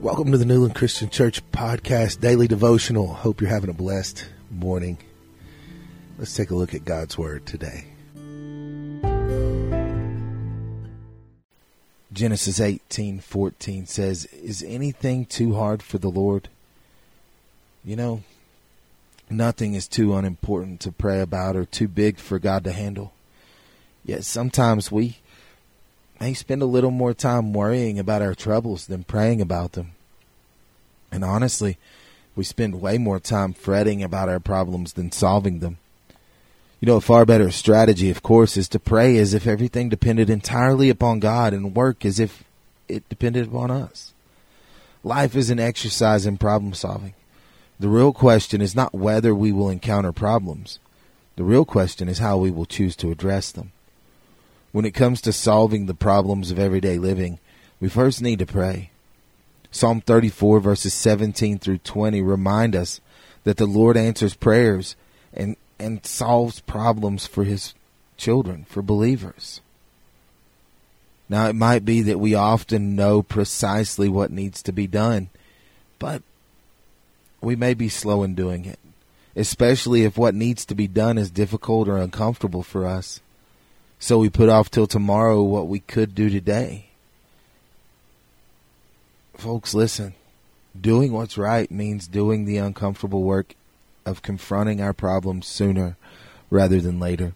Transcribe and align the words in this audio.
Welcome 0.00 0.32
to 0.32 0.38
the 0.38 0.46
Newland 0.46 0.74
Christian 0.74 1.10
Church 1.10 1.42
Podcast 1.52 2.22
Daily 2.22 2.48
Devotional. 2.48 3.06
Hope 3.08 3.42
you're 3.42 3.50
having 3.50 3.68
a 3.68 3.74
blessed 3.74 4.24
morning. 4.50 4.96
Let's 6.16 6.34
take 6.34 6.50
a 6.50 6.54
look 6.54 6.72
at 6.72 6.86
God's 6.86 7.18
Word 7.18 7.44
today. 7.44 7.84
Genesis 12.10 12.60
18:14 12.60 13.84
says, 13.84 14.24
"Is 14.24 14.62
anything 14.62 15.26
too 15.26 15.56
hard 15.56 15.82
for 15.82 15.98
the 15.98 16.08
Lord?" 16.08 16.48
You 17.84 17.96
know, 17.96 18.22
nothing 19.28 19.74
is 19.74 19.86
too 19.86 20.16
unimportant 20.16 20.80
to 20.80 20.92
pray 20.92 21.20
about 21.20 21.56
or 21.56 21.66
too 21.66 21.88
big 21.88 22.16
for 22.16 22.38
God 22.38 22.64
to 22.64 22.72
handle. 22.72 23.12
Yet 24.02 24.24
sometimes 24.24 24.90
we 24.90 25.18
may 26.20 26.34
spend 26.34 26.60
a 26.60 26.66
little 26.66 26.90
more 26.90 27.14
time 27.14 27.54
worrying 27.54 27.98
about 27.98 28.20
our 28.20 28.34
troubles 28.34 28.86
than 28.86 29.04
praying 29.04 29.40
about 29.40 29.72
them. 29.72 29.92
And 31.10 31.24
honestly, 31.24 31.78
we 32.36 32.44
spend 32.44 32.80
way 32.80 32.98
more 32.98 33.18
time 33.18 33.54
fretting 33.54 34.02
about 34.02 34.28
our 34.28 34.38
problems 34.38 34.92
than 34.92 35.10
solving 35.10 35.60
them. 35.60 35.78
You 36.78 36.86
know, 36.86 36.96
a 36.96 37.00
far 37.00 37.24
better 37.24 37.50
strategy, 37.50 38.10
of 38.10 38.22
course, 38.22 38.56
is 38.56 38.68
to 38.68 38.78
pray 38.78 39.16
as 39.16 39.34
if 39.34 39.46
everything 39.46 39.88
depended 39.88 40.30
entirely 40.30 40.88
upon 40.88 41.20
God 41.20 41.52
and 41.52 41.74
work 41.74 42.04
as 42.04 42.20
if 42.20 42.44
it 42.88 43.08
depended 43.08 43.48
upon 43.48 43.70
us. 43.70 44.12
Life 45.02 45.34
is 45.34 45.50
an 45.50 45.58
exercise 45.58 46.26
in 46.26 46.36
problem 46.36 46.74
solving. 46.74 47.14
The 47.78 47.88
real 47.88 48.12
question 48.12 48.60
is 48.60 48.74
not 48.76 48.94
whether 48.94 49.34
we 49.34 49.52
will 49.52 49.70
encounter 49.70 50.12
problems. 50.12 50.78
The 51.36 51.44
real 51.44 51.64
question 51.64 52.08
is 52.08 52.18
how 52.18 52.36
we 52.36 52.50
will 52.50 52.66
choose 52.66 52.94
to 52.96 53.10
address 53.10 53.50
them. 53.50 53.72
When 54.72 54.84
it 54.84 54.92
comes 54.92 55.20
to 55.22 55.32
solving 55.32 55.86
the 55.86 55.94
problems 55.94 56.50
of 56.50 56.58
everyday 56.58 56.98
living, 56.98 57.38
we 57.80 57.88
first 57.88 58.22
need 58.22 58.38
to 58.38 58.46
pray. 58.46 58.90
Psalm 59.72 60.00
34 60.00 60.60
verses 60.60 60.94
17 60.94 61.58
through 61.58 61.78
20 61.78 62.20
remind 62.22 62.76
us 62.76 63.00
that 63.44 63.56
the 63.56 63.66
Lord 63.66 63.96
answers 63.96 64.34
prayers 64.34 64.96
and, 65.32 65.56
and 65.78 66.04
solves 66.04 66.60
problems 66.60 67.26
for 67.26 67.44
his 67.44 67.74
children, 68.16 68.66
for 68.68 68.82
believers. 68.82 69.60
Now 71.28 71.48
it 71.48 71.54
might 71.54 71.84
be 71.84 72.02
that 72.02 72.18
we 72.18 72.34
often 72.34 72.96
know 72.96 73.22
precisely 73.22 74.08
what 74.08 74.32
needs 74.32 74.62
to 74.64 74.72
be 74.72 74.86
done, 74.86 75.30
but 75.98 76.22
we 77.40 77.56
may 77.56 77.74
be 77.74 77.88
slow 77.88 78.22
in 78.22 78.34
doing 78.34 78.64
it, 78.64 78.78
especially 79.36 80.04
if 80.04 80.18
what 80.18 80.34
needs 80.34 80.64
to 80.66 80.74
be 80.74 80.88
done 80.88 81.18
is 81.18 81.30
difficult 81.30 81.88
or 81.88 81.98
uncomfortable 81.98 82.64
for 82.64 82.86
us. 82.86 83.20
So 84.02 84.18
we 84.18 84.30
put 84.30 84.48
off 84.48 84.70
till 84.70 84.86
tomorrow 84.86 85.42
what 85.42 85.68
we 85.68 85.80
could 85.80 86.14
do 86.14 86.30
today. 86.30 86.86
Folks, 89.36 89.74
listen. 89.74 90.14
Doing 90.78 91.12
what's 91.12 91.36
right 91.36 91.70
means 91.70 92.08
doing 92.08 92.46
the 92.46 92.56
uncomfortable 92.56 93.22
work 93.22 93.54
of 94.06 94.22
confronting 94.22 94.80
our 94.80 94.94
problems 94.94 95.46
sooner 95.46 95.96
rather 96.48 96.80
than 96.80 96.98
later. 96.98 97.34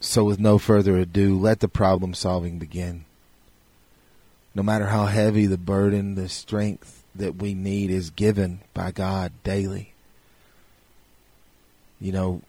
So, 0.00 0.22
with 0.22 0.38
no 0.38 0.58
further 0.58 0.96
ado, 0.98 1.36
let 1.36 1.60
the 1.60 1.68
problem 1.68 2.12
solving 2.12 2.58
begin. 2.58 3.06
No 4.54 4.62
matter 4.62 4.86
how 4.86 5.06
heavy 5.06 5.46
the 5.46 5.58
burden, 5.58 6.14
the 6.14 6.28
strength 6.28 7.04
that 7.14 7.36
we 7.36 7.54
need 7.54 7.90
is 7.90 8.10
given 8.10 8.60
by 8.74 8.90
God 8.92 9.32
daily. 9.42 9.94
You 12.00 12.12
know, 12.12 12.42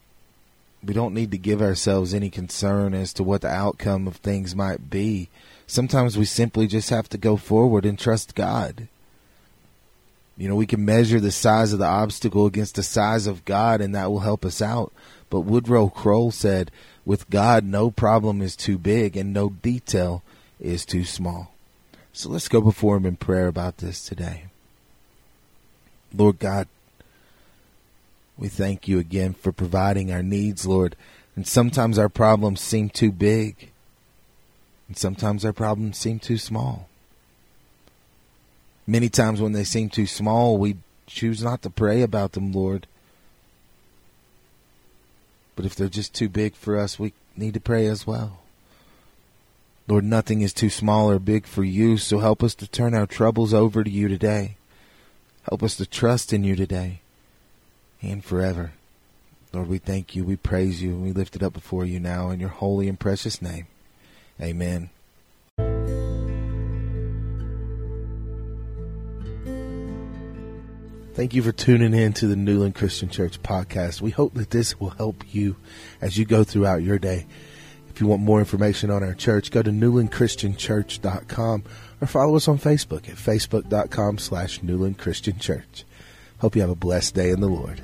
we 0.83 0.93
don't 0.93 1.13
need 1.13 1.31
to 1.31 1.37
give 1.37 1.61
ourselves 1.61 2.13
any 2.13 2.29
concern 2.29 2.93
as 2.93 3.13
to 3.13 3.23
what 3.23 3.41
the 3.41 3.49
outcome 3.49 4.07
of 4.07 4.17
things 4.17 4.55
might 4.55 4.89
be. 4.89 5.29
Sometimes 5.67 6.17
we 6.17 6.25
simply 6.25 6.67
just 6.67 6.89
have 6.89 7.09
to 7.09 7.17
go 7.17 7.35
forward 7.35 7.85
and 7.85 7.99
trust 7.99 8.35
God. 8.35 8.87
You 10.37 10.47
know, 10.47 10.55
we 10.55 10.65
can 10.65 10.85
measure 10.85 11.19
the 11.19 11.31
size 11.31 11.73
of 11.73 11.79
the 11.79 11.85
obstacle 11.85 12.45
against 12.45 12.75
the 12.75 12.83
size 12.83 13.27
of 13.27 13.43
God, 13.43 13.81
and 13.81 13.93
that 13.93 14.09
will 14.09 14.21
help 14.21 14.45
us 14.45 14.61
out. 14.61 14.93
But 15.29 15.41
Woodrow 15.41 15.89
Kroll 15.89 16.31
said, 16.31 16.71
with 17.05 17.29
God, 17.29 17.63
no 17.65 17.91
problem 17.91 18.41
is 18.41 18.55
too 18.55 18.77
big 18.77 19.17
and 19.17 19.33
no 19.33 19.49
detail 19.49 20.23
is 20.59 20.85
too 20.85 21.03
small. 21.03 21.53
So 22.13 22.29
let's 22.29 22.47
go 22.47 22.61
before 22.61 22.97
Him 22.97 23.05
in 23.05 23.15
prayer 23.15 23.47
about 23.47 23.77
this 23.77 24.03
today. 24.03 24.45
Lord 26.13 26.39
God, 26.39 26.67
we 28.39 28.47
thank 28.47 28.87
you 28.87 28.99
again 28.99 29.33
for 29.33 29.51
providing 29.51 30.11
our 30.11 30.23
needs, 30.23 30.65
Lord. 30.65 30.95
And 31.35 31.45
sometimes 31.45 31.99
our 31.99 32.07
problems 32.07 32.61
seem 32.61 32.89
too 32.89 33.11
big, 33.11 33.69
and 34.87 34.97
sometimes 34.97 35.43
our 35.43 35.51
problems 35.51 35.97
seem 35.97 36.19
too 36.19 36.37
small. 36.37 36.87
Many 38.87 39.09
times 39.09 39.41
when 39.41 39.51
they 39.51 39.65
seem 39.65 39.89
too 39.89 40.07
small, 40.07 40.57
we 40.57 40.77
choose 41.05 41.43
not 41.43 41.61
to 41.63 41.69
pray 41.69 42.01
about 42.01 42.31
them, 42.31 42.53
Lord. 42.53 42.87
But 45.57 45.65
if 45.65 45.75
they're 45.75 45.89
just 45.89 46.13
too 46.13 46.29
big 46.29 46.55
for 46.55 46.79
us, 46.79 46.97
we 46.97 47.13
need 47.35 47.53
to 47.55 47.59
pray 47.59 47.87
as 47.87 48.07
well. 48.07 48.39
Lord, 49.85 50.05
nothing 50.05 50.41
is 50.41 50.53
too 50.53 50.69
small 50.69 51.11
or 51.11 51.19
big 51.19 51.45
for 51.45 51.65
you, 51.65 51.97
so 51.97 52.19
help 52.19 52.41
us 52.41 52.55
to 52.55 52.67
turn 52.67 52.93
our 52.93 53.05
troubles 53.05 53.53
over 53.53 53.83
to 53.83 53.89
you 53.89 54.07
today. 54.07 54.55
Help 55.49 55.61
us 55.61 55.75
to 55.75 55.85
trust 55.85 56.31
in 56.31 56.45
you 56.45 56.55
today 56.55 57.01
and 58.01 58.23
forever. 58.23 58.73
Lord, 59.51 59.67
we 59.67 59.79
thank 59.79 60.15
you, 60.15 60.23
we 60.23 60.35
praise 60.35 60.81
you, 60.81 60.91
and 60.91 61.03
we 61.03 61.11
lift 61.11 61.35
it 61.35 61.43
up 61.43 61.53
before 61.53 61.85
you 61.85 61.99
now 61.99 62.29
in 62.29 62.39
your 62.39 62.49
holy 62.49 62.87
and 62.87 62.99
precious 62.99 63.41
name. 63.41 63.67
Amen. 64.41 64.89
Thank 71.19 71.33
you 71.33 71.43
for 71.43 71.51
tuning 71.51 71.93
in 71.93 72.13
to 72.13 72.27
the 72.27 72.37
Newland 72.37 72.75
Christian 72.75 73.09
Church 73.09 73.43
podcast. 73.43 73.99
We 73.99 74.11
hope 74.11 74.35
that 74.35 74.51
this 74.51 74.79
will 74.79 74.91
help 74.91 75.23
you 75.33 75.57
as 75.99 76.17
you 76.17 76.23
go 76.23 76.45
throughout 76.45 76.81
your 76.81 76.97
day. 76.97 77.25
If 77.89 77.99
you 77.99 78.07
want 78.07 78.21
more 78.21 78.39
information 78.39 78.89
on 78.89 79.03
our 79.03 79.15
church, 79.15 79.51
go 79.51 79.61
to 79.61 79.69
newlandchristianchurch.com 79.69 81.63
or 81.99 82.07
follow 82.07 82.37
us 82.37 82.47
on 82.47 82.57
Facebook 82.57 83.09
at 83.09 83.15
facebook.com 83.15 84.17
slash 84.19 84.63
Newland 84.63 84.97
Christian 84.97 85.39
Church. 85.39 85.83
Hope 86.37 86.55
you 86.55 86.61
have 86.61 86.69
a 86.69 86.75
blessed 86.75 87.15
day 87.15 87.31
in 87.31 87.41
the 87.41 87.49
Lord. 87.49 87.81